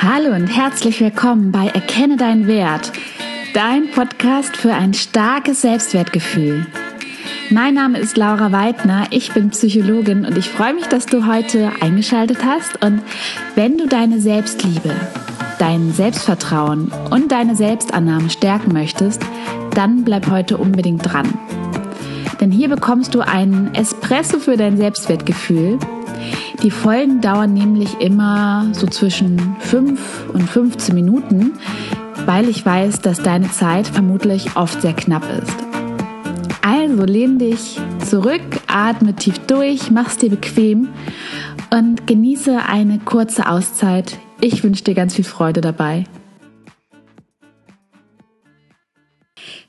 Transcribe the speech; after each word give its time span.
Hallo 0.00 0.32
und 0.32 0.46
herzlich 0.46 1.00
willkommen 1.00 1.50
bei 1.50 1.66
Erkenne 1.66 2.16
deinen 2.16 2.46
Wert, 2.46 2.92
dein 3.52 3.90
Podcast 3.90 4.56
für 4.56 4.72
ein 4.72 4.94
starkes 4.94 5.62
Selbstwertgefühl. 5.62 6.68
Mein 7.50 7.74
Name 7.74 7.98
ist 7.98 8.16
Laura 8.16 8.52
Weidner, 8.52 9.08
ich 9.10 9.32
bin 9.32 9.50
Psychologin 9.50 10.24
und 10.24 10.38
ich 10.38 10.50
freue 10.50 10.74
mich, 10.74 10.86
dass 10.86 11.06
du 11.06 11.26
heute 11.26 11.72
eingeschaltet 11.80 12.44
hast 12.44 12.80
und 12.84 13.02
wenn 13.56 13.76
du 13.76 13.88
deine 13.88 14.20
Selbstliebe, 14.20 14.94
dein 15.58 15.90
Selbstvertrauen 15.92 16.92
und 17.10 17.32
deine 17.32 17.56
Selbstannahme 17.56 18.30
stärken 18.30 18.72
möchtest, 18.72 19.20
dann 19.74 20.04
bleib 20.04 20.30
heute 20.30 20.58
unbedingt 20.58 21.12
dran. 21.12 21.36
Denn 22.40 22.52
hier 22.52 22.68
bekommst 22.68 23.16
du 23.16 23.20
einen 23.20 23.74
Espresso 23.74 24.38
für 24.38 24.56
dein 24.56 24.76
Selbstwertgefühl 24.76 25.80
die 26.62 26.70
Folgen 26.70 27.20
dauern 27.20 27.54
nämlich 27.54 28.00
immer 28.00 28.68
so 28.72 28.86
zwischen 28.86 29.56
5 29.60 30.30
und 30.32 30.48
15 30.48 30.94
Minuten, 30.94 31.52
weil 32.26 32.48
ich 32.48 32.64
weiß, 32.66 33.00
dass 33.00 33.22
deine 33.22 33.50
Zeit 33.50 33.86
vermutlich 33.86 34.56
oft 34.56 34.82
sehr 34.82 34.92
knapp 34.92 35.24
ist. 35.40 35.56
Also 36.62 37.04
lehn 37.04 37.38
dich 37.38 37.80
zurück, 38.04 38.42
atme 38.66 39.14
tief 39.14 39.38
durch, 39.46 39.90
mach's 39.90 40.16
dir 40.16 40.30
bequem 40.30 40.88
und 41.70 42.06
genieße 42.06 42.58
eine 42.66 42.98
kurze 42.98 43.48
Auszeit. 43.48 44.18
Ich 44.40 44.64
wünsche 44.64 44.84
dir 44.84 44.94
ganz 44.94 45.14
viel 45.14 45.24
Freude 45.24 45.60
dabei. 45.60 46.04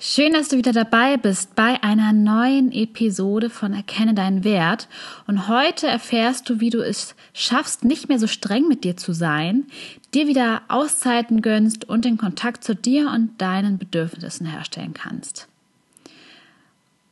Schön, 0.02 0.31
dass 0.31 0.48
du 0.48 0.55
wieder 0.55 0.71
dabei 0.71 1.17
bist 1.17 1.55
bei 1.55 1.84
einer 1.84 2.13
neuen 2.13 2.71
Episode 2.71 3.49
von 3.49 3.73
Erkenne 3.73 4.13
deinen 4.13 4.45
Wert. 4.45 4.88
Und 5.27 5.49
heute 5.49 5.88
erfährst 5.88 6.49
du, 6.49 6.62
wie 6.62 6.70
du 6.70 6.80
es 6.80 7.16
schaffst, 7.34 7.84
nicht 7.84 8.08
mehr 8.08 8.17
so 8.17 8.25
streng 8.25 8.70
mit 8.70 8.85
dir 8.85 8.95
zu 8.95 9.12
sein, 9.12 9.66
dir 10.13 10.25
wieder 10.27 10.62
Auszeiten 10.70 11.41
gönnst 11.41 11.84
und 11.84 12.05
den 12.05 12.17
Kontakt 12.17 12.63
zu 12.63 12.75
dir 12.75 13.12
und 13.13 13.41
deinen 13.41 13.78
Bedürfnissen 13.78 14.45
herstellen 14.45 14.94
kannst. 14.94 15.50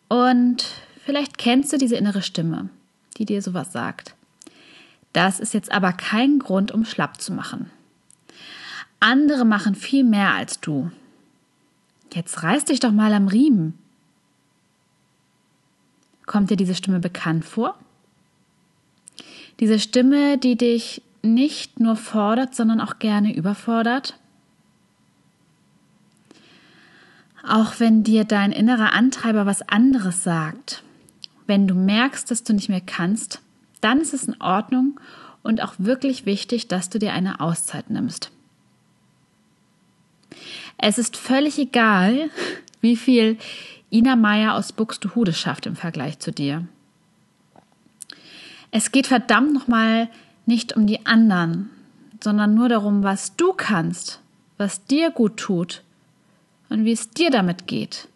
Und 0.07 0.65
vielleicht 1.03 1.37
kennst 1.37 1.73
du 1.73 1.77
diese 1.77 1.97
innere 1.97 2.21
Stimme, 2.21 2.69
die 3.17 3.25
dir 3.25 3.41
sowas 3.41 3.73
sagt. 3.73 4.15
Das 5.11 5.41
ist 5.41 5.53
jetzt 5.53 5.73
aber 5.73 5.91
kein 5.91 6.39
Grund, 6.39 6.71
um 6.71 6.85
schlapp 6.85 7.19
zu 7.19 7.33
machen. 7.33 7.69
Andere 9.01 9.43
machen 9.43 9.75
viel 9.75 10.05
mehr 10.05 10.35
als 10.35 10.61
du. 10.61 10.89
Jetzt 12.17 12.41
reiß 12.41 12.65
dich 12.65 12.79
doch 12.79 12.91
mal 12.91 13.13
am 13.13 13.27
Riemen. 13.27 13.77
Kommt 16.25 16.49
dir 16.49 16.57
diese 16.57 16.73
Stimme 16.73 16.99
bekannt 16.99 17.45
vor? 17.45 17.77
Diese 19.59 19.77
Stimme, 19.77 20.39
die 20.39 20.55
dich 20.55 21.03
nicht 21.21 21.79
nur 21.79 21.95
fordert, 21.95 22.55
sondern 22.55 22.81
auch 22.81 22.97
gerne 22.97 23.35
überfordert? 23.35 24.17
Auch 27.47 27.79
wenn 27.79 28.01
dir 28.03 28.25
dein 28.25 28.51
innerer 28.51 28.93
Antreiber 28.93 29.45
was 29.45 29.61
anderes 29.69 30.23
sagt, 30.23 30.81
wenn 31.45 31.67
du 31.67 31.75
merkst, 31.75 32.31
dass 32.31 32.43
du 32.43 32.53
nicht 32.53 32.67
mehr 32.67 32.81
kannst, 32.81 33.43
dann 33.79 34.01
ist 34.01 34.15
es 34.15 34.23
in 34.23 34.41
Ordnung 34.41 34.99
und 35.43 35.61
auch 35.61 35.75
wirklich 35.77 36.25
wichtig, 36.25 36.67
dass 36.67 36.89
du 36.89 36.97
dir 36.97 37.13
eine 37.13 37.41
Auszeit 37.41 37.91
nimmst. 37.91 38.31
Es 40.77 40.97
ist 40.97 41.17
völlig 41.17 41.57
egal, 41.57 42.29
wie 42.81 42.95
viel 42.95 43.37
Ina 43.91 44.15
Meier 44.15 44.55
aus 44.55 44.71
Buxtehude 44.71 45.33
schafft 45.33 45.65
im 45.65 45.75
Vergleich 45.75 46.19
zu 46.19 46.31
dir. 46.31 46.67
Es 48.71 48.91
geht 48.91 49.07
verdammt 49.07 49.53
nochmal 49.53 50.09
nicht 50.45 50.75
um 50.75 50.87
die 50.87 51.05
anderen, 51.05 51.69
sondern 52.23 52.53
nur 52.53 52.69
darum, 52.69 53.03
was 53.03 53.35
du 53.35 53.53
kannst, 53.53 54.19
was 54.57 54.85
dir 54.85 55.11
gut 55.11 55.37
tut 55.37 55.83
und 56.69 56.85
wie 56.85 56.91
es 56.91 57.09
dir 57.09 57.31
damit 57.31 57.67
geht. 57.67 58.07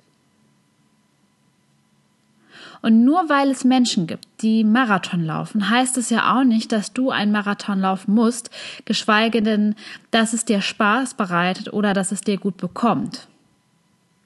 Und 2.81 3.03
nur 3.03 3.29
weil 3.29 3.51
es 3.51 3.63
Menschen 3.63 4.07
gibt, 4.07 4.25
die 4.41 4.63
Marathon 4.63 5.23
laufen, 5.23 5.69
heißt 5.69 5.97
es 5.97 6.09
ja 6.09 6.35
auch 6.35 6.43
nicht, 6.43 6.71
dass 6.71 6.93
du 6.93 7.11
einen 7.11 7.31
Marathon 7.31 7.79
laufen 7.79 8.15
musst, 8.15 8.49
geschweige 8.85 9.43
denn, 9.43 9.75
dass 10.09 10.33
es 10.33 10.45
dir 10.45 10.61
Spaß 10.61 11.13
bereitet 11.13 11.73
oder 11.73 11.93
dass 11.93 12.11
es 12.11 12.21
dir 12.21 12.37
gut 12.37 12.57
bekommt. 12.57 13.27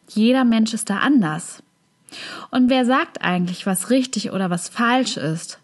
Jeder 0.07 0.45
Mensch 0.45 0.73
ist 0.73 0.89
da 0.89 0.99
anders. 0.99 1.63
Und 2.49 2.69
wer 2.69 2.85
sagt 2.85 3.21
eigentlich, 3.21 3.65
was 3.65 3.89
richtig 3.89 4.31
oder 4.31 4.49
was 4.49 4.69
falsch 4.69 5.17
ist? 5.17 5.59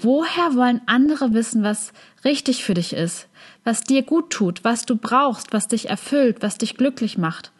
Woher 0.00 0.54
wollen 0.54 0.80
andere 0.86 1.34
wissen, 1.34 1.62
was 1.62 1.92
richtig 2.24 2.64
für 2.64 2.74
dich 2.74 2.94
ist, 2.94 3.28
was 3.62 3.82
dir 3.82 4.02
gut 4.02 4.30
tut, 4.30 4.64
was 4.64 4.86
du 4.86 4.96
brauchst, 4.96 5.52
was 5.52 5.68
dich 5.68 5.90
erfüllt, 5.90 6.38
was 6.40 6.56
dich 6.56 6.76
glücklich 6.76 7.18
macht, 7.18 7.52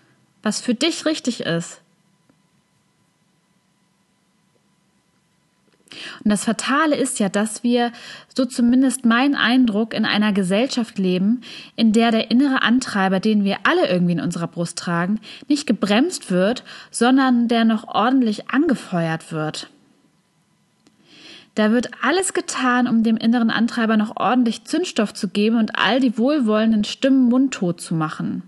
was 0.43 0.61
für 0.61 0.75
dich 0.75 1.05
richtig 1.05 1.41
ist? 1.41 1.82
Und 6.25 6.31
das 6.31 6.45
Fatale 6.45 6.97
ist 6.97 7.19
ja, 7.19 7.29
dass 7.29 7.63
wir, 7.63 7.93
so 8.35 8.45
zumindest 8.45 9.05
mein 9.05 9.35
Eindruck, 9.35 9.95
in 9.95 10.05
einer 10.05 10.33
Gesellschaft 10.33 10.99
leben, 10.99 11.43
in 11.77 11.93
der 11.93 12.11
der 12.11 12.31
innere 12.31 12.63
Antreiber, 12.63 13.21
den 13.21 13.45
wir 13.45 13.59
alle 13.65 13.89
irgendwie 13.89 14.13
in 14.13 14.21
unserer 14.21 14.49
Brust 14.49 14.79
tragen, 14.79 15.21
nicht 15.49 15.67
gebremst 15.67 16.31
wird, 16.31 16.65
sondern 16.91 17.49
der 17.49 17.65
noch 17.65 17.89
ordentlich 17.89 18.51
angefeuert 18.51 19.33
wird. 19.33 19.69
Da 21.55 21.71
wird 21.71 21.91
alles 22.03 22.33
getan, 22.33 22.89
um 22.89 23.03
dem 23.03 23.19
inneren 23.19 23.51
Antreiber 23.51 23.99
noch 23.99 24.17
ordentlich 24.17 24.65
Zündstoff 24.65 25.13
zu 25.13 25.29
geben 25.29 25.59
und 25.59 25.77
all 25.79 26.01
die 26.01 26.17
wohlwollenden 26.17 26.85
Stimmen 26.85 27.29
mundtot 27.29 27.81
zu 27.81 27.95
machen. 27.95 28.43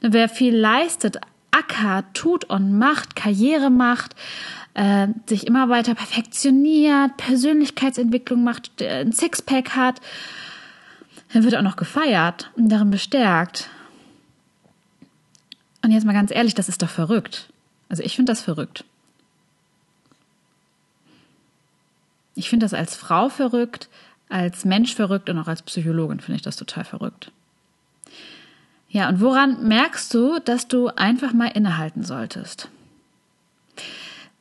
Wer 0.00 0.30
viel 0.30 0.56
leistet, 0.56 1.18
ackert, 1.50 2.06
tut 2.14 2.44
und 2.44 2.78
macht, 2.78 3.14
Karriere 3.14 3.70
macht, 3.70 4.14
äh, 4.76 5.08
sich 5.26 5.46
immer 5.46 5.70
weiter 5.70 5.94
perfektioniert, 5.94 7.16
Persönlichkeitsentwicklung 7.16 8.44
macht, 8.44 8.82
äh, 8.82 9.00
ein 9.00 9.12
Sixpack 9.12 9.70
hat, 9.70 10.02
dann 11.32 11.44
wird 11.44 11.56
auch 11.56 11.62
noch 11.62 11.76
gefeiert 11.76 12.50
und 12.56 12.68
darin 12.68 12.90
bestärkt. 12.90 13.70
Und 15.82 15.92
jetzt 15.92 16.04
mal 16.04 16.12
ganz 16.12 16.30
ehrlich, 16.30 16.54
das 16.54 16.68
ist 16.68 16.82
doch 16.82 16.90
verrückt. 16.90 17.48
Also 17.88 18.02
ich 18.02 18.16
finde 18.16 18.32
das 18.32 18.42
verrückt. 18.42 18.84
Ich 22.34 22.50
finde 22.50 22.66
das 22.66 22.74
als 22.74 22.96
Frau 22.96 23.30
verrückt, 23.30 23.88
als 24.28 24.66
Mensch 24.66 24.94
verrückt 24.94 25.30
und 25.30 25.38
auch 25.38 25.48
als 25.48 25.62
Psychologin 25.62 26.20
finde 26.20 26.36
ich 26.36 26.42
das 26.42 26.56
total 26.56 26.84
verrückt. 26.84 27.32
Ja, 28.90 29.08
und 29.08 29.22
woran 29.22 29.66
merkst 29.66 30.12
du, 30.12 30.38
dass 30.38 30.68
du 30.68 30.88
einfach 30.88 31.32
mal 31.32 31.48
innehalten 31.48 32.04
solltest? 32.04 32.68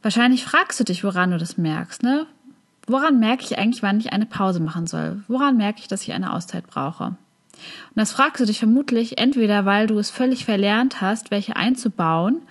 Wahrscheinlich 0.05 0.45
fragst 0.45 0.79
du 0.79 0.83
dich, 0.83 1.03
woran 1.03 1.31
du 1.31 1.39
das 1.39 1.57
merkst, 1.57 2.03
ne? 2.03 2.27
Woran 2.85 3.19
merke 3.19 3.43
ich 3.43 3.57
eigentlich, 3.57 3.81
wann 3.81 3.99
ich 3.99 4.13
eine 4.13 4.27
Pause 4.27 4.59
machen 4.59 4.85
soll? 4.85 5.23
Woran 5.27 5.57
merke 5.57 5.79
ich, 5.79 5.88
dass 5.88 6.03
ich 6.03 6.13
eine 6.13 6.31
Auszeit 6.31 6.67
brauche? 6.67 7.05
Und 7.05 7.17
das 7.95 8.11
fragst 8.11 8.39
du 8.39 8.45
dich 8.45 8.59
vermutlich 8.59 9.17
entweder, 9.17 9.66
weil 9.66 9.88
du 9.88 9.97
es 9.97 10.11
völlig 10.11 10.45
verlernt 10.45 11.01
hast, 11.01 11.31
welche 11.31 11.55
einzubauen, 11.55 12.43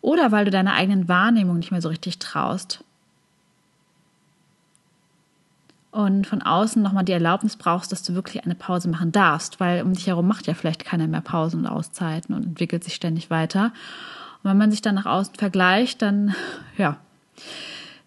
oder 0.00 0.32
weil 0.32 0.46
du 0.46 0.50
deiner 0.50 0.72
eigenen 0.72 1.06
Wahrnehmung 1.06 1.58
nicht 1.58 1.70
mehr 1.70 1.82
so 1.82 1.90
richtig 1.90 2.18
traust. 2.18 2.82
Und 5.90 6.26
von 6.26 6.40
außen 6.40 6.80
nochmal 6.80 7.04
die 7.04 7.12
Erlaubnis 7.12 7.56
brauchst, 7.56 7.92
dass 7.92 8.02
du 8.02 8.14
wirklich 8.14 8.42
eine 8.42 8.54
Pause 8.54 8.88
machen 8.88 9.12
darfst, 9.12 9.60
weil 9.60 9.82
um 9.82 9.92
dich 9.92 10.06
herum 10.06 10.26
macht 10.26 10.46
ja 10.46 10.54
vielleicht 10.54 10.86
keiner 10.86 11.08
mehr 11.08 11.20
Pausen 11.20 11.60
und 11.60 11.66
Auszeiten 11.66 12.34
und 12.34 12.42
entwickelt 12.42 12.84
sich 12.84 12.94
ständig 12.94 13.28
weiter. 13.28 13.70
Und 14.42 14.50
wenn 14.50 14.58
man 14.58 14.70
sich 14.70 14.82
dann 14.82 14.96
nach 14.96 15.06
außen 15.06 15.36
vergleicht, 15.36 16.02
dann, 16.02 16.34
ja, 16.76 16.98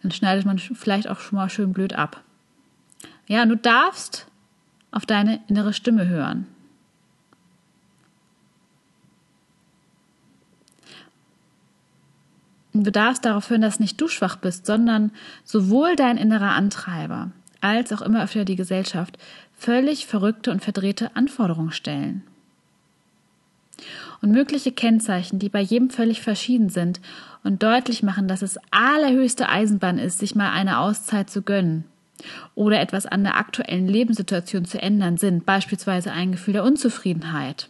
dann 0.02 0.12
schneidet 0.12 0.46
man 0.46 0.60
vielleicht 0.60 1.08
auch 1.10 1.20
schon 1.20 1.38
mal 1.38 1.50
schön 1.50 1.74
blöd 1.74 1.94
ab. 1.94 2.22
Ja, 3.28 3.46
du 3.46 3.56
darfst 3.56 4.28
auf 4.92 5.06
deine 5.06 5.42
innere 5.48 5.74
Stimme 5.74 6.08
hören. 6.08 6.48
Du 12.74 12.92
darfst 12.92 13.24
darauf 13.24 13.50
hören, 13.50 13.62
dass 13.62 13.80
nicht 13.80 14.00
du 14.02 14.10
schwach 14.10 14.36
bist, 14.36 14.66
sondern 14.66 15.12
sowohl 15.46 15.96
dein 15.96 16.18
innerer 16.18 16.52
Antreiber 16.52 17.32
als 17.62 17.94
auch 17.94 18.02
immer 18.02 18.24
öfter 18.24 18.44
die 18.44 18.58
Gesellschaft 18.58 19.18
völlig 19.58 20.06
verrückte 20.06 20.52
und 20.52 20.62
verdrehte 20.62 21.16
Anforderungen 21.16 21.72
stellen 21.72 22.24
und 24.26 24.32
mögliche 24.32 24.72
Kennzeichen, 24.72 25.38
die 25.38 25.50
bei 25.50 25.62
jedem 25.62 25.92
völlig 25.92 26.22
verschieden 26.22 26.70
sind 26.70 27.00
und 27.44 27.62
deutlich 27.62 28.02
machen, 28.02 28.28
dass 28.28 28.42
es 28.42 28.58
allerhöchste 28.72 29.48
Eisenbahn 29.48 30.00
ist, 30.00 30.18
sich 30.18 30.34
mal 30.34 30.52
eine 30.52 30.80
Auszeit 30.80 31.30
zu 31.30 31.44
gönnen 31.44 31.86
oder 32.56 32.80
etwas 32.80 33.06
an 33.06 33.24
der 33.24 33.38
aktuellen 33.38 33.88
Lebenssituation 33.88 34.66
zu 34.66 34.82
ändern, 34.82 35.18
sind 35.18 35.46
beispielsweise 35.46 36.12
ein 36.12 36.32
Gefühl 36.32 36.54
der 36.54 36.64
Unzufriedenheit, 36.64 37.70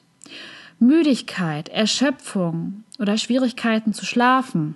Müdigkeit, 0.80 1.68
Erschöpfung 1.68 2.86
oder 3.00 3.18
Schwierigkeiten 3.18 3.92
zu 3.92 4.06
schlafen. 4.06 4.76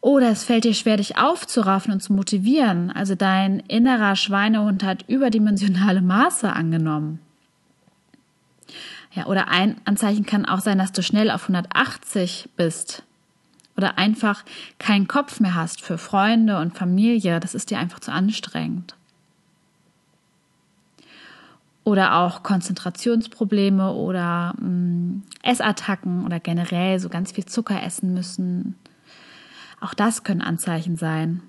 Oder 0.00 0.30
es 0.30 0.44
fällt 0.44 0.62
dir 0.62 0.74
schwer, 0.74 0.96
dich 0.96 1.18
aufzuraffen 1.18 1.92
und 1.92 2.00
zu 2.00 2.12
motivieren. 2.12 2.90
Also 2.90 3.16
dein 3.16 3.58
innerer 3.60 4.14
Schweinehund 4.14 4.84
hat 4.84 5.08
überdimensionale 5.08 6.02
Maße 6.02 6.52
angenommen. 6.52 7.18
Ja, 9.12 9.26
oder 9.26 9.48
ein 9.48 9.76
Anzeichen 9.84 10.24
kann 10.24 10.46
auch 10.46 10.60
sein, 10.60 10.78
dass 10.78 10.92
du 10.92 11.02
schnell 11.02 11.30
auf 11.30 11.42
180 11.42 12.50
bist. 12.56 13.02
Oder 13.76 13.98
einfach 13.98 14.44
keinen 14.78 15.08
Kopf 15.08 15.40
mehr 15.40 15.54
hast 15.54 15.80
für 15.80 15.98
Freunde 15.98 16.58
und 16.58 16.76
Familie. 16.76 17.40
Das 17.40 17.54
ist 17.54 17.70
dir 17.70 17.78
einfach 17.78 18.00
zu 18.00 18.12
anstrengend. 18.12 18.94
Oder 21.82 22.16
auch 22.16 22.42
Konzentrationsprobleme 22.42 23.92
oder 23.92 24.54
mh, 24.58 24.68
mm, 24.68 25.22
Essattacken 25.42 26.24
oder 26.24 26.38
generell 26.38 27.00
so 27.00 27.08
ganz 27.08 27.32
viel 27.32 27.46
Zucker 27.46 27.82
essen 27.82 28.12
müssen 28.12 28.76
auch 29.80 29.94
das 29.94 30.22
können 30.22 30.42
Anzeichen 30.42 30.96
sein. 30.96 31.42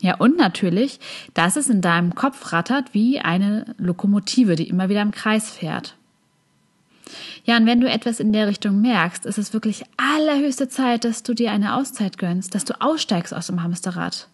Ja, 0.00 0.16
und 0.16 0.36
natürlich, 0.36 0.98
dass 1.34 1.56
es 1.56 1.68
in 1.68 1.80
deinem 1.80 2.14
Kopf 2.14 2.52
rattert 2.52 2.92
wie 2.92 3.20
eine 3.20 3.74
Lokomotive, 3.78 4.56
die 4.56 4.68
immer 4.68 4.88
wieder 4.88 5.02
im 5.02 5.12
Kreis 5.12 5.50
fährt. 5.50 5.96
Ja, 7.44 7.56
und 7.56 7.66
wenn 7.66 7.80
du 7.80 7.88
etwas 7.88 8.20
in 8.20 8.32
der 8.32 8.48
Richtung 8.48 8.80
merkst, 8.80 9.26
ist 9.26 9.38
es 9.38 9.52
wirklich 9.52 9.84
allerhöchste 9.96 10.68
Zeit, 10.68 11.04
dass 11.04 11.22
du 11.22 11.34
dir 11.34 11.52
eine 11.52 11.74
Auszeit 11.74 12.18
gönnst, 12.18 12.54
dass 12.54 12.64
du 12.64 12.80
aussteigst 12.80 13.34
aus 13.34 13.46
dem 13.48 13.62
Hamsterrad. 13.62 14.28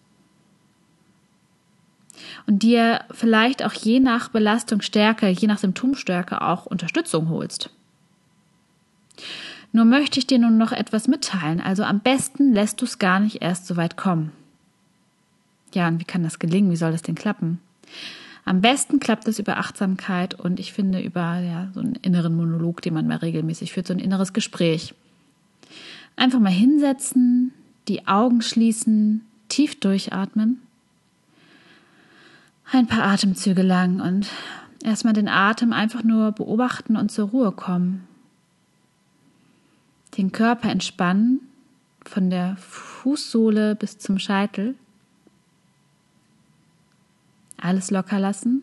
Und 2.46 2.62
dir 2.62 3.00
vielleicht 3.10 3.64
auch 3.64 3.72
je 3.72 4.00
nach 4.00 4.28
Belastungsstärke, 4.28 5.28
je 5.28 5.48
nach 5.48 5.58
Symptomstärke 5.58 6.42
auch 6.42 6.66
Unterstützung 6.66 7.28
holst. 7.28 7.70
Nur 9.72 9.84
möchte 9.84 10.18
ich 10.18 10.26
dir 10.26 10.38
nun 10.38 10.58
noch 10.58 10.72
etwas 10.72 11.06
mitteilen. 11.06 11.60
Also 11.60 11.84
am 11.84 12.00
besten 12.00 12.52
lässt 12.52 12.80
du 12.80 12.84
es 12.84 12.98
gar 12.98 13.20
nicht 13.20 13.42
erst 13.42 13.66
so 13.66 13.76
weit 13.76 13.96
kommen. 13.96 14.32
Ja, 15.74 15.86
und 15.86 16.00
wie 16.00 16.04
kann 16.04 16.24
das 16.24 16.38
gelingen? 16.38 16.70
Wie 16.70 16.76
soll 16.76 16.92
das 16.92 17.02
denn 17.02 17.14
klappen? 17.14 17.60
Am 18.44 18.60
besten 18.60 19.00
klappt 19.00 19.28
es 19.28 19.38
über 19.38 19.58
Achtsamkeit 19.58 20.34
und 20.34 20.58
ich 20.60 20.72
finde 20.72 21.00
über 21.00 21.38
ja, 21.38 21.68
so 21.74 21.80
einen 21.80 21.94
inneren 21.96 22.34
Monolog, 22.34 22.82
den 22.82 22.94
man 22.94 23.06
mal 23.06 23.18
regelmäßig 23.18 23.72
führt, 23.72 23.86
so 23.86 23.92
ein 23.92 23.98
inneres 23.98 24.32
Gespräch. 24.32 24.94
Einfach 26.16 26.40
mal 26.40 26.50
hinsetzen, 26.50 27.52
die 27.88 28.06
Augen 28.06 28.42
schließen, 28.42 29.24
tief 29.48 29.78
durchatmen, 29.78 30.62
ein 32.72 32.86
paar 32.86 33.04
Atemzüge 33.04 33.62
lang 33.62 34.00
und 34.00 34.28
erstmal 34.82 35.12
den 35.12 35.28
Atem 35.28 35.72
einfach 35.72 36.02
nur 36.02 36.32
beobachten 36.32 36.96
und 36.96 37.10
zur 37.10 37.28
Ruhe 37.28 37.52
kommen 37.52 38.06
den 40.16 40.32
Körper 40.32 40.70
entspannen, 40.70 41.40
von 42.04 42.30
der 42.30 42.56
Fußsohle 42.56 43.76
bis 43.76 43.98
zum 43.98 44.18
Scheitel. 44.18 44.74
Alles 47.60 47.90
locker 47.90 48.18
lassen. 48.18 48.62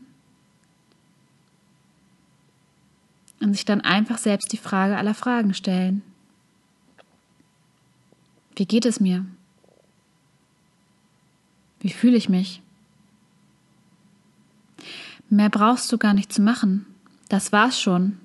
Und 3.40 3.54
sich 3.54 3.66
dann 3.66 3.82
einfach 3.82 4.18
selbst 4.18 4.52
die 4.52 4.58
Frage 4.58 4.98
aller 4.98 5.14
Fragen 5.14 5.54
stellen. 5.54 6.02
Wie 8.56 8.66
geht 8.66 8.86
es 8.86 9.00
mir? 9.00 9.26
Wie 11.80 11.92
fühle 11.92 12.18
ich 12.18 12.28
mich? 12.28 12.64
Mehr 15.30 15.50
brauchst 15.50 15.92
du 15.92 15.98
gar 15.98 16.14
nicht 16.14 16.34
zu 16.34 16.42
machen. 16.42 16.88
Das 17.30 17.52
war's 17.52 17.80
schon. 17.80 18.18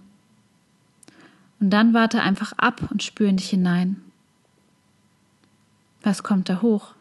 Und 1.61 1.71
dann 1.71 1.93
warte 1.93 2.23
einfach 2.23 2.53
ab 2.55 2.91
und 2.91 3.03
spür 3.03 3.29
in 3.29 3.37
dich 3.37 3.51
hinein. 3.51 4.03
Was 6.03 6.23
kommt 6.23 6.49
da 6.49 6.63
hoch? 6.63 6.95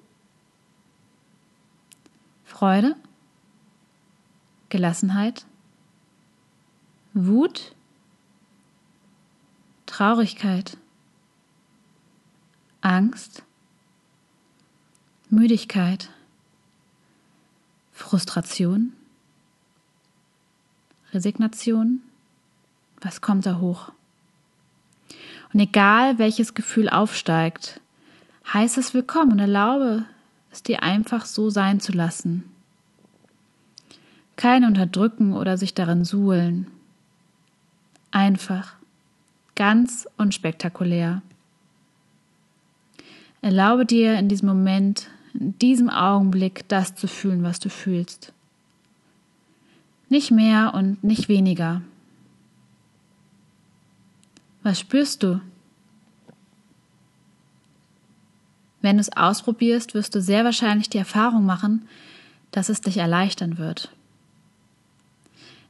Freude? 2.45 2.95
Gelassenheit? 4.71 5.45
Wut? 7.13 7.75
Traurigkeit? 9.85 10.77
Angst? 12.79 13.43
Müdigkeit? 15.29 16.09
Frustration? 17.91 18.93
Resignation? 21.11 22.01
Was 23.01 23.21
kommt 23.21 23.45
da 23.45 23.59
hoch? 23.59 23.91
Und 25.53 25.59
egal 25.59 26.17
welches 26.17 26.53
Gefühl 26.53 26.89
aufsteigt, 26.89 27.81
heißt 28.53 28.77
es 28.77 28.93
willkommen 28.93 29.33
und 29.33 29.39
erlaube 29.39 30.05
es 30.49 30.63
dir 30.63 30.81
einfach 30.81 31.25
so 31.25 31.49
sein 31.49 31.79
zu 31.81 31.91
lassen. 31.91 32.50
Kein 34.41 34.65
Unterdrücken 34.65 35.33
oder 35.33 35.55
sich 35.55 35.75
darin 35.75 36.03
suhlen. 36.03 36.65
Einfach, 38.09 38.73
ganz 39.53 40.07
unspektakulär. 40.17 41.21
Erlaube 43.43 43.85
dir 43.85 44.17
in 44.17 44.29
diesem 44.29 44.47
Moment, 44.49 45.11
in 45.35 45.59
diesem 45.59 45.91
Augenblick 45.91 46.67
das 46.69 46.95
zu 46.95 47.07
fühlen, 47.07 47.43
was 47.43 47.59
du 47.59 47.69
fühlst. 47.69 48.33
Nicht 50.09 50.31
mehr 50.31 50.73
und 50.73 51.03
nicht 51.03 51.29
weniger. 51.29 51.83
Was 54.63 54.79
spürst 54.79 55.21
du? 55.21 55.39
Wenn 58.81 58.95
du 58.97 59.01
es 59.01 59.15
ausprobierst, 59.15 59.93
wirst 59.93 60.15
du 60.15 60.19
sehr 60.19 60.43
wahrscheinlich 60.43 60.89
die 60.89 60.97
Erfahrung 60.97 61.45
machen, 61.45 61.87
dass 62.49 62.69
es 62.69 62.81
dich 62.81 62.97
erleichtern 62.97 63.59
wird. 63.59 63.91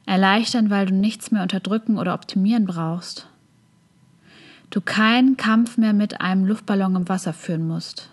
Erleichtern, 0.06 0.70
weil 0.70 0.86
du 0.86 0.94
nichts 0.94 1.30
mehr 1.30 1.42
unterdrücken 1.42 1.98
oder 1.98 2.14
optimieren 2.14 2.66
brauchst. 2.66 3.28
Du 4.70 4.80
keinen 4.80 5.36
Kampf 5.36 5.76
mehr 5.76 5.92
mit 5.92 6.20
einem 6.20 6.44
Luftballon 6.44 6.96
im 6.96 7.08
Wasser 7.08 7.32
führen 7.32 7.66
musst. 7.66 8.10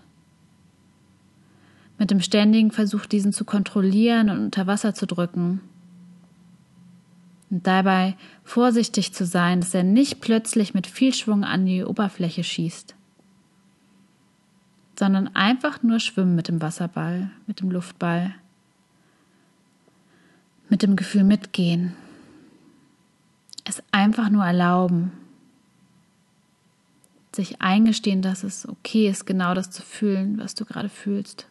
Mit 1.97 2.11
dem 2.11 2.21
ständigen 2.21 2.71
Versuch, 2.71 3.05
diesen 3.05 3.33
zu 3.33 3.45
kontrollieren 3.45 4.29
und 4.29 4.39
unter 4.39 4.67
Wasser 4.67 4.93
zu 4.93 5.05
drücken 5.05 5.61
und 7.49 7.65
dabei 7.65 8.15
vorsichtig 8.43 9.13
zu 9.13 9.25
sein, 9.25 9.61
dass 9.61 9.73
er 9.73 9.83
nicht 9.83 10.21
plötzlich 10.21 10.73
mit 10.73 10.87
viel 10.87 11.13
Schwung 11.13 11.43
an 11.43 11.65
die 11.65 11.83
Oberfläche 11.83 12.43
schießt, 12.43 12.95
sondern 14.97 15.35
einfach 15.35 15.81
nur 15.81 15.99
schwimmen 15.99 16.35
mit 16.35 16.47
dem 16.47 16.61
Wasserball, 16.61 17.31
mit 17.47 17.59
dem 17.59 17.71
Luftball, 17.71 18.35
mit 20.69 20.83
dem 20.83 20.95
Gefühl 20.95 21.23
mitgehen, 21.23 21.95
es 23.65 23.83
einfach 23.91 24.29
nur 24.29 24.45
erlauben, 24.45 25.11
sich 27.31 27.61
eingestehen, 27.61 28.21
dass 28.21 28.43
es 28.43 28.67
okay 28.67 29.07
ist, 29.07 29.25
genau 29.25 29.53
das 29.53 29.69
zu 29.69 29.81
fühlen, 29.81 30.37
was 30.39 30.55
du 30.55 30.65
gerade 30.65 30.89
fühlst. 30.89 31.47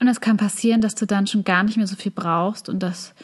Und 0.00 0.08
es 0.08 0.20
kann 0.20 0.36
passieren, 0.36 0.80
dass 0.80 0.94
du 0.94 1.06
dann 1.06 1.26
schon 1.26 1.44
gar 1.44 1.62
nicht 1.64 1.76
mehr 1.76 1.86
so 1.86 1.96
viel 1.96 2.12
brauchst 2.12 2.68
und 2.68 2.82
dass 2.82 3.14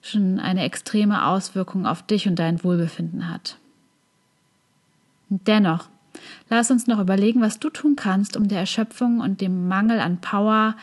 schon 0.00 0.40
eine 0.40 0.64
extreme 0.64 1.26
Auswirkung 1.26 1.86
auf 1.86 2.02
dich 2.02 2.26
und 2.26 2.38
dein 2.38 2.64
Wohlbefinden 2.64 3.28
hat. 3.28 3.58
Dennoch, 5.28 5.88
lass 6.50 6.70
uns 6.70 6.86
noch 6.86 6.98
überlegen, 6.98 7.40
was 7.40 7.60
du 7.60 7.70
tun 7.70 7.94
kannst, 7.94 8.36
um 8.36 8.48
der 8.48 8.60
Erschöpfung 8.60 9.20
und 9.20 9.40
dem 9.40 9.68
Mangel 9.68 10.00
an 10.00 10.20
Power 10.20 10.76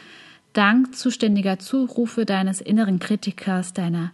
dank 0.54 0.96
zuständiger 0.96 1.60
Zurufe 1.60 2.26
deines 2.26 2.62
inneren 2.62 3.00
Kritikers, 3.00 3.74
deiner 3.74 4.12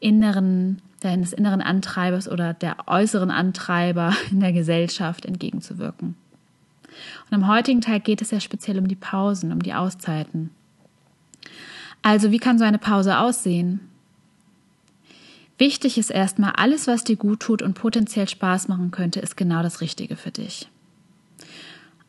inneren, 0.00 0.82
deines 1.00 1.32
inneren 1.32 1.60
Antreibers 1.60 2.28
oder 2.28 2.54
der 2.54 2.76
äußeren 2.86 3.30
Antreiber 3.30 4.14
in 4.30 4.40
der 4.40 4.52
Gesellschaft 4.52 5.24
entgegenzuwirken. 5.24 6.16
Und 7.30 7.36
im 7.36 7.48
heutigen 7.48 7.80
Teil 7.80 8.00
geht 8.00 8.22
es 8.22 8.30
ja 8.30 8.40
speziell 8.40 8.78
um 8.78 8.88
die 8.88 8.94
Pausen, 8.94 9.52
um 9.52 9.62
die 9.62 9.74
Auszeiten. 9.74 10.50
Also, 12.02 12.30
wie 12.30 12.38
kann 12.38 12.58
so 12.58 12.64
eine 12.64 12.78
Pause 12.78 13.18
aussehen? 13.18 13.80
Wichtig 15.56 15.98
ist 15.98 16.10
erstmal, 16.10 16.52
alles, 16.56 16.86
was 16.86 17.04
dir 17.04 17.16
gut 17.16 17.40
tut 17.40 17.62
und 17.62 17.74
potenziell 17.74 18.28
Spaß 18.28 18.68
machen 18.68 18.90
könnte, 18.90 19.20
ist 19.20 19.36
genau 19.36 19.62
das 19.62 19.80
Richtige 19.80 20.16
für 20.16 20.30
dich. 20.30 20.68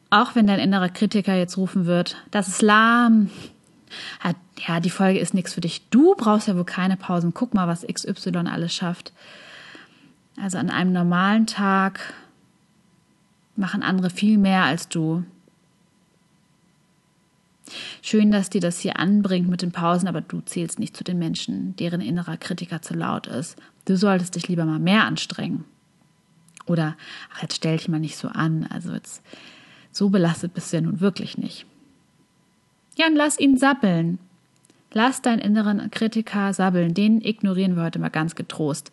Auch 0.10 0.36
wenn 0.36 0.48
dein 0.48 0.60
innerer 0.60 0.90
Kritiker 0.90 1.36
jetzt 1.36 1.58
rufen 1.58 1.86
wird, 1.86 2.18
das 2.32 2.48
ist 2.48 2.62
lahm, 2.62 3.30
ja, 4.68 4.80
die 4.80 4.90
Folge 4.90 5.20
ist 5.20 5.34
nichts 5.34 5.54
für 5.54 5.62
dich. 5.62 5.90
Du 5.90 6.16
brauchst 6.16 6.48
ja 6.48 6.56
wohl 6.56 6.66
keine 6.66 6.98
Pausen. 6.98 7.34
Guck 7.34 7.54
mal, 7.54 7.68
was 7.68 7.86
XY 7.86 8.38
alles 8.48 8.74
schafft. 8.74 9.14
Also 10.42 10.58
an 10.58 10.70
einem 10.70 10.92
normalen 10.92 11.48
Tag 11.48 12.14
machen 13.56 13.84
andere 13.84 14.10
viel 14.10 14.38
mehr 14.38 14.64
als 14.64 14.90
du. 14.90 15.24
Schön, 18.02 18.32
dass 18.32 18.50
dir 18.50 18.62
das 18.62 18.80
hier 18.80 19.00
anbringt 19.00 19.50
mit 19.50 19.62
den 19.62 19.72
Pausen, 19.72 20.08
aber 20.08 20.22
du 20.22 20.42
zählst 20.42 20.78
nicht 20.78 20.96
zu 20.96 21.04
den 21.04 21.18
Menschen, 21.18 21.76
deren 21.78 22.02
innerer 22.02 22.38
Kritiker 22.38 22.82
zu 22.82 22.94
laut 22.94 23.28
ist. 23.28 23.58
Du 23.86 23.98
solltest 23.98 24.36
dich 24.36 24.48
lieber 24.48 24.66
mal 24.66 24.80
mehr 24.80 25.06
anstrengen. 25.06 25.66
Oder, 26.68 26.96
ach, 27.34 27.42
jetzt 27.42 27.56
stell 27.56 27.78
dich 27.78 27.88
mal 27.88 28.00
nicht 28.00 28.18
so 28.18 28.28
an. 28.28 28.68
Also 28.70 28.94
jetzt 28.94 29.22
So 29.92 30.10
belastet 30.10 30.54
bist 30.54 30.72
du 30.72 30.78
ja 30.78 30.82
nun 30.82 31.00
wirklich 31.00 31.38
nicht. 31.38 31.66
Ja, 32.96 33.08
und 33.08 33.16
lass 33.16 33.40
ihn 33.40 33.58
sabbeln. 33.58 34.20
Lass 34.92 35.22
deinen 35.22 35.40
inneren 35.40 35.92
Kritiker 35.92 36.54
sabbeln. 36.54 36.94
Den 36.94 37.22
ignorieren 37.22 37.76
wir 37.76 37.84
heute 37.84 38.00
mal 38.00 38.10
ganz 38.10 38.36
getrost. 38.36 38.92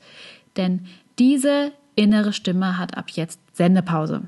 Denn 0.57 0.87
diese 1.19 1.73
innere 1.95 2.33
Stimme 2.33 2.79
hat 2.79 2.97
ab 2.97 3.11
jetzt 3.11 3.41
Sendepause. 3.53 4.23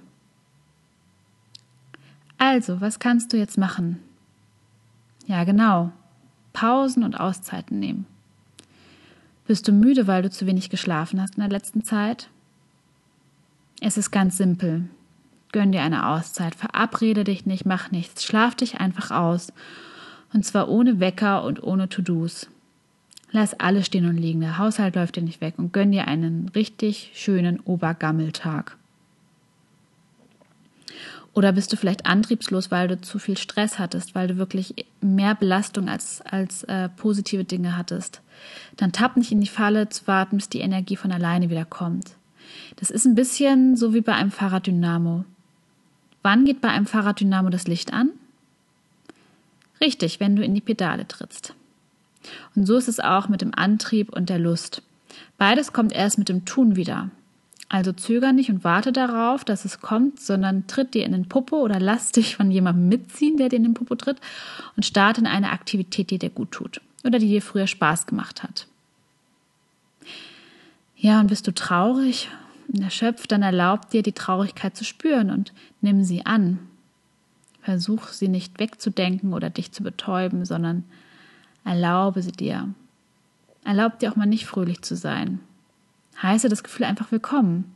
Also, 2.39 2.81
was 2.81 2.99
kannst 2.99 3.33
du 3.33 3.37
jetzt 3.37 3.59
machen? 3.59 3.99
Ja, 5.27 5.45
genau. 5.45 5.91
Pausen 6.53 7.03
und 7.03 7.19
Auszeiten 7.19 7.81
nehmen. 7.81 8.07
Bist 9.47 9.67
du 9.67 9.73
müde, 9.73 10.07
weil 10.07 10.23
du 10.23 10.31
zu 10.31 10.47
wenig 10.47 10.71
geschlafen 10.71 11.21
hast 11.21 11.35
in 11.35 11.41
der 11.41 11.51
letzten 11.51 11.85
Zeit? 11.85 12.29
Es 13.81 13.99
ist 13.99 14.11
ganz 14.11 14.37
simpel. 14.37 14.89
Gönn 15.55 15.71
dir 15.71 15.83
eine 15.83 16.09
Auszeit, 16.09 16.57
verabrede 16.57 17.23
dich 17.23 17.47
nicht, 17.47 17.65
mach 17.65 17.93
nichts, 17.93 18.25
schlaf 18.25 18.57
dich 18.57 18.81
einfach 18.81 19.13
aus. 19.13 19.53
Und 20.33 20.45
zwar 20.45 20.69
ohne 20.69 20.99
Wecker 20.99 21.45
und 21.45 21.63
ohne 21.63 21.89
To-Dos. 21.89 22.49
Lass 23.31 23.61
alles 23.61 23.87
stehen 23.87 24.09
und 24.09 24.17
liegen, 24.17 24.41
der 24.41 24.59
Haushalt 24.59 24.97
läuft 24.97 25.15
dir 25.15 25.23
nicht 25.23 25.41
weg 25.41 25.55
und 25.57 25.73
gönn 25.73 25.93
dir 25.93 26.09
einen 26.09 26.49
richtig 26.57 27.13
schönen 27.15 27.61
Obergammeltag. 27.61 28.77
Oder 31.35 31.53
bist 31.53 31.73
du 31.73 31.77
vielleicht 31.77 32.05
antriebslos, 32.05 32.73
weil 32.73 32.89
du 32.89 33.01
zu 33.01 33.21
viel 33.21 33.37
Stress 33.37 33.79
hattest, 33.79 34.17
weil 34.17 34.27
du 34.27 34.37
wirklich 34.37 34.75
mehr 35.01 35.37
Belastung 35.37 35.89
als, 35.89 36.21
als 36.23 36.65
äh, 36.65 36.89
positive 36.89 37.45
Dinge 37.45 37.77
hattest? 37.77 38.23
Dann 38.77 38.91
tapp 38.91 39.17
nicht 39.17 39.31
in 39.31 39.41
die 39.41 39.47
Falle 39.47 39.89
zu 39.89 40.09
warten, 40.09 40.39
bis 40.39 40.49
die 40.49 40.63
Energie 40.63 40.97
von 40.97 41.13
alleine 41.13 41.49
wieder 41.49 41.65
kommt. 41.65 42.17
Das 42.75 42.91
ist 42.91 43.07
ein 43.07 43.15
bisschen 43.15 43.77
so 43.77 43.95
wie 43.95 44.01
bei 44.01 44.15
einem 44.15 44.33
Fahrraddynamo. 44.33 45.25
Wann 46.25 46.47
geht 46.47 46.63
bei 46.63 46.71
einem 46.71 46.87
Fahrraddynamo 46.87 47.51
das 47.51 47.67
Licht 47.67 47.93
an? 47.93 48.09
Richtig, 49.79 50.21
wenn 50.21 50.37
du 50.37 50.43
in 50.43 50.55
die 50.55 50.63
Pedale 50.63 51.07
trittst. 51.07 51.55
Und 52.57 52.65
so 52.65 52.79
ist 52.79 52.89
es 52.89 52.99
auch 52.99 53.29
mit 53.29 53.43
dem 53.43 53.55
Antrieb 53.55 54.11
und 54.11 54.31
der 54.31 54.39
Lust. 54.39 54.81
Beides 55.37 55.75
kommt 55.75 55.93
erst 55.93 56.17
mit 56.17 56.31
dem 56.31 56.47
Tun 56.47 56.77
wieder. 56.77 57.11
Also 57.69 57.93
zöger 57.93 58.33
nicht 58.33 58.49
und 58.49 58.65
warte 58.65 58.91
darauf, 58.91 59.45
dass 59.45 59.67
es 59.67 59.81
kommt, 59.83 60.19
sondern 60.19 60.67
tritt 60.67 60.95
dir 60.95 61.05
in 61.05 61.13
den 61.13 61.29
Popo 61.29 61.57
oder 61.61 61.79
lass 61.79 62.11
dich 62.11 62.37
von 62.37 62.51
jemandem 62.51 62.89
mitziehen, 62.89 63.37
der 63.37 63.51
dir 63.51 63.57
in 63.57 63.65
den 63.65 63.75
Popo 63.75 63.95
tritt 63.95 64.17
und 64.77 64.87
starte 64.87 65.21
in 65.21 65.27
eine 65.27 65.53
Aktivität, 65.53 66.11
die 66.11 66.19
dir 66.19 66.31
gut 66.31 66.53
tut 66.53 66.81
oder 67.05 67.19
die 67.19 67.29
dir 67.29 67.43
früher 67.43 67.67
Spaß 67.67 68.07
gemacht 68.07 68.43
hat. 68.43 68.67
Ja, 70.97 71.21
und 71.21 71.27
bist 71.27 71.47
du 71.47 71.53
traurig 71.53 72.31
und 72.69 72.83
erschöpft, 72.83 73.33
dann 73.33 73.43
erlaub 73.43 73.91
dir, 73.91 74.03
die 74.03 74.13
Traurigkeit 74.13 74.77
zu 74.77 74.85
spüren 74.85 75.31
und 75.31 75.53
nimm 75.81 76.05
sie 76.05 76.27
an. 76.27 76.59
Versuch 77.63 78.09
sie 78.09 78.29
nicht 78.29 78.59
wegzudenken 78.59 79.33
oder 79.33 79.51
dich 79.51 79.73
zu 79.73 79.83
betäuben, 79.83 80.45
sondern 80.45 80.85
erlaube 81.65 82.23
sie 82.23 82.33
dir. 82.33 82.69
Erlaub 83.65 83.99
dir 83.99 84.13
auch 84.13 84.17
mal 84.17 84.27
nicht 84.27 84.47
fröhlich 84.47 84.83
zu 84.83 84.97
sein 84.97 85.41
heiße 86.23 86.49
das 86.49 86.63
Gefühl 86.63 86.87
einfach 86.87 87.11
willkommen. 87.13 87.73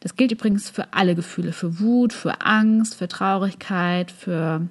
Das 0.00 0.16
gilt 0.16 0.32
übrigens 0.32 0.68
für 0.68 0.92
alle 0.92 1.14
Gefühle, 1.14 1.52
für 1.52 1.80
Wut, 1.80 2.12
für 2.12 2.42
Angst, 2.42 2.94
für 2.94 3.08
Traurigkeit, 3.08 4.10
für 4.10 4.66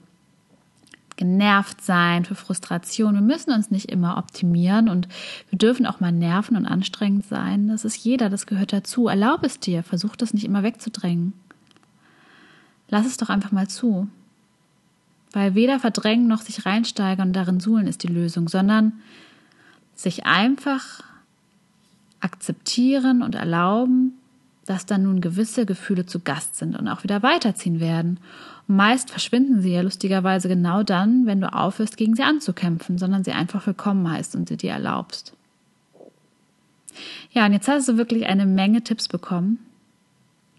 genervt 1.18 1.82
sein, 1.82 2.26
für 2.26 2.36
Frustration. 2.36 3.14
Wir 3.14 3.22
müssen 3.22 3.52
uns 3.52 3.72
nicht 3.72 3.90
immer 3.90 4.18
optimieren 4.18 4.90
und 4.90 5.08
wir 5.50 5.58
dürfen 5.58 5.86
auch 5.86 6.00
mal 6.00 6.12
nerven 6.12 6.58
und 6.58 6.66
anstrengend 6.66 7.26
sein. 7.26 7.68
Das 7.68 7.86
ist 7.86 7.98
jeder, 7.98 8.30
das 8.30 8.46
gehört 8.46 8.74
dazu. 8.74 9.08
Erlaub 9.08 9.44
es 9.44 9.60
dir, 9.60 9.84
versuch 9.84 10.16
das 10.16 10.34
nicht 10.34 10.46
immer 10.46 10.64
wegzudrängen. 10.64 11.34
Lass 12.90 13.06
es 13.06 13.18
doch 13.18 13.30
einfach 13.30 13.52
mal 13.52 13.68
zu. 13.68 14.08
Weil 15.32 15.56
weder 15.56 15.80
verdrängen 15.80 16.28
noch 16.28 16.42
sich 16.42 16.66
reinsteigern 16.66 17.30
und 17.30 17.34
darin 17.34 17.60
suhlen 17.60 17.88
ist 17.88 18.04
die 18.04 18.08
Lösung, 18.08 18.48
sondern 18.48 18.94
sich 19.94 20.26
einfach 20.26 21.02
akzeptieren 22.20 23.22
und 23.22 23.36
erlauben, 23.36 24.14
dass 24.66 24.86
dann 24.86 25.04
nun 25.04 25.22
gewisse 25.22 25.66
Gefühle 25.66 26.06
zu 26.06 26.20
Gast 26.20 26.56
sind 26.56 26.78
und 26.78 26.88
auch 26.88 27.04
wieder 27.04 27.22
weiterziehen 27.22 27.80
werden. 27.80 28.20
Und 28.68 28.78
meist 28.78 29.12
verschwinden 29.12 29.62
sie 29.62 29.74
ja 29.74 29.82
lustigerweise 29.82 30.48
genau 30.48 30.84
dann, 30.84 31.26
wenn 31.26 31.42
du 31.42 31.54
aufhörst, 31.54 31.98
gegen 31.98 32.16
sie 32.16 32.24
anzukämpfen, 32.24 32.98
sondern 32.98 33.24
sie 33.24 33.32
einfach 33.32 33.66
willkommen 33.68 34.10
heißt 34.10 34.36
und 34.36 34.50
sie 34.50 34.58
dir 34.58 34.72
erlaubst. 34.72 35.34
Ja, 37.32 37.46
und 37.46 37.54
jetzt 37.54 37.68
hast 37.68 37.88
du 37.88 37.98
wirklich 37.98 38.26
eine 38.26 38.46
Menge 38.46 38.82
Tipps 38.82 39.08
bekommen. 39.08 39.60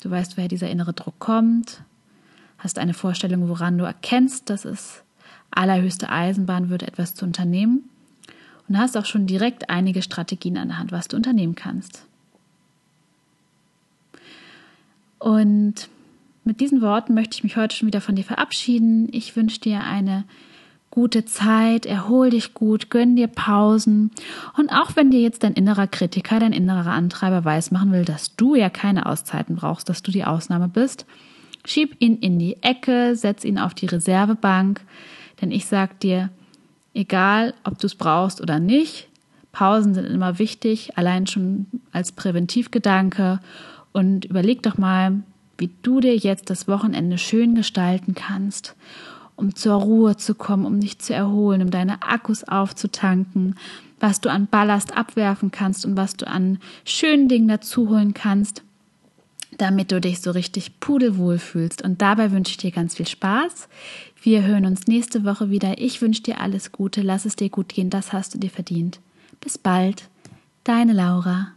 Du 0.02 0.10
weißt, 0.10 0.36
woher 0.36 0.48
dieser 0.48 0.70
innere 0.70 0.92
Druck 0.92 1.18
kommt, 1.18 1.82
hast 2.58 2.78
eine 2.78 2.94
Vorstellung, 2.94 3.48
woran 3.48 3.78
du 3.78 3.84
erkennst, 3.84 4.50
dass 4.50 4.64
es 4.64 5.02
allerhöchste 5.50 6.10
Eisenbahn 6.10 6.68
wird, 6.68 6.82
etwas 6.82 7.14
zu 7.14 7.24
unternehmen 7.24 7.88
und 8.68 8.78
hast 8.78 8.96
auch 8.96 9.06
schon 9.06 9.26
direkt 9.26 9.70
einige 9.70 10.02
Strategien 10.02 10.58
an 10.58 10.68
der 10.68 10.78
Hand, 10.78 10.92
was 10.92 11.08
du 11.08 11.16
unternehmen 11.16 11.54
kannst. 11.54 12.04
Und 15.26 15.88
mit 16.44 16.60
diesen 16.60 16.80
Worten 16.82 17.12
möchte 17.12 17.34
ich 17.34 17.42
mich 17.42 17.56
heute 17.56 17.74
schon 17.74 17.88
wieder 17.88 18.00
von 18.00 18.14
dir 18.14 18.22
verabschieden. 18.22 19.08
Ich 19.10 19.34
wünsche 19.34 19.58
dir 19.58 19.82
eine 19.82 20.22
gute 20.92 21.24
Zeit, 21.24 21.84
erhol 21.84 22.30
dich 22.30 22.54
gut, 22.54 22.90
gönn 22.90 23.16
dir 23.16 23.26
Pausen. 23.26 24.12
Und 24.56 24.70
auch 24.70 24.94
wenn 24.94 25.10
dir 25.10 25.20
jetzt 25.20 25.42
dein 25.42 25.54
innerer 25.54 25.88
Kritiker, 25.88 26.38
dein 26.38 26.52
innerer 26.52 26.92
Antreiber 26.92 27.44
weismachen 27.44 27.90
will, 27.90 28.04
dass 28.04 28.36
du 28.36 28.54
ja 28.54 28.70
keine 28.70 29.06
Auszeiten 29.06 29.56
brauchst, 29.56 29.88
dass 29.88 30.00
du 30.00 30.12
die 30.12 30.24
Ausnahme 30.24 30.68
bist, 30.68 31.06
schieb 31.64 31.96
ihn 31.98 32.18
in 32.18 32.38
die 32.38 32.62
Ecke, 32.62 33.16
setz 33.16 33.44
ihn 33.44 33.58
auf 33.58 33.74
die 33.74 33.86
Reservebank, 33.86 34.80
denn 35.40 35.50
ich 35.50 35.66
sag 35.66 35.98
dir, 35.98 36.30
egal 36.94 37.52
ob 37.64 37.80
du 37.80 37.88
es 37.88 37.96
brauchst 37.96 38.40
oder 38.40 38.60
nicht. 38.60 39.08
Pausen 39.50 39.92
sind 39.92 40.04
immer 40.04 40.38
wichtig, 40.38 40.96
allein 40.96 41.26
schon 41.26 41.66
als 41.90 42.12
Präventivgedanke. 42.12 43.40
Und 43.96 44.26
überleg 44.26 44.62
doch 44.62 44.76
mal, 44.76 45.22
wie 45.56 45.70
du 45.80 46.00
dir 46.00 46.14
jetzt 46.14 46.50
das 46.50 46.68
Wochenende 46.68 47.16
schön 47.16 47.54
gestalten 47.54 48.14
kannst, 48.14 48.76
um 49.36 49.54
zur 49.54 49.76
Ruhe 49.76 50.18
zu 50.18 50.34
kommen, 50.34 50.66
um 50.66 50.80
dich 50.80 50.98
zu 50.98 51.14
erholen, 51.14 51.62
um 51.62 51.70
deine 51.70 52.02
Akkus 52.02 52.44
aufzutanken, 52.44 53.54
was 53.98 54.20
du 54.20 54.30
an 54.30 54.48
Ballast 54.48 54.94
abwerfen 54.94 55.50
kannst 55.50 55.86
und 55.86 55.96
was 55.96 56.14
du 56.14 56.26
an 56.26 56.58
schönen 56.84 57.26
Dingen 57.26 57.48
dazuholen 57.48 58.12
kannst, 58.12 58.62
damit 59.56 59.92
du 59.92 59.98
dich 59.98 60.20
so 60.20 60.30
richtig 60.30 60.78
pudelwohl 60.78 61.38
fühlst. 61.38 61.80
Und 61.80 62.02
dabei 62.02 62.32
wünsche 62.32 62.50
ich 62.50 62.58
dir 62.58 62.72
ganz 62.72 62.96
viel 62.96 63.08
Spaß. 63.08 63.70
Wir 64.20 64.42
hören 64.42 64.66
uns 64.66 64.86
nächste 64.86 65.24
Woche 65.24 65.48
wieder. 65.48 65.80
Ich 65.80 66.02
wünsche 66.02 66.22
dir 66.22 66.38
alles 66.38 66.70
Gute. 66.70 67.00
Lass 67.00 67.24
es 67.24 67.34
dir 67.34 67.48
gut 67.48 67.70
gehen. 67.70 67.88
Das 67.88 68.12
hast 68.12 68.34
du 68.34 68.38
dir 68.38 68.50
verdient. 68.50 69.00
Bis 69.40 69.56
bald. 69.56 70.10
Deine 70.64 70.92
Laura. 70.92 71.55